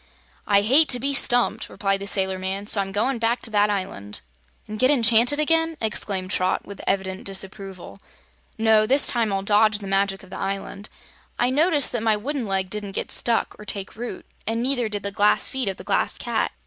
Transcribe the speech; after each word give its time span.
"I 0.47 0.61
hate 0.61 0.89
to 0.89 0.99
be 0.99 1.13
stumped," 1.13 1.69
replied 1.69 1.99
the 1.99 2.07
sailor 2.07 2.39
man; 2.39 2.65
"so 2.65 2.81
I'm 2.81 2.91
goin' 2.91 3.19
back 3.19 3.39
to 3.43 3.51
that 3.51 3.69
island." 3.69 4.21
"And 4.67 4.79
get 4.79 4.89
enchanted 4.89 5.39
again?" 5.39 5.77
exclaimed 5.79 6.31
Trot, 6.31 6.65
with 6.65 6.81
evident 6.87 7.23
disapproval. 7.23 7.99
"No; 8.57 8.87
this 8.87 9.05
time 9.05 9.31
I'll 9.31 9.43
dodge 9.43 9.77
the 9.77 9.85
magic 9.85 10.23
of 10.23 10.31
the 10.31 10.39
island. 10.39 10.89
I 11.37 11.51
noticed 11.51 11.91
that 11.91 12.01
my 12.01 12.17
wooden 12.17 12.47
leg 12.47 12.71
didn't 12.71 12.93
get 12.93 13.11
stuck, 13.11 13.53
or 13.59 13.63
take 13.63 13.95
root, 13.95 14.25
an' 14.47 14.63
neither 14.63 14.89
did 14.89 15.03
the 15.03 15.11
glass 15.11 15.47
feet 15.47 15.67
of 15.67 15.77
the 15.77 15.83
Glass 15.83 16.17
Cat. 16.17 16.51